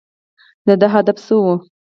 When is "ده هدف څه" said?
0.81-1.35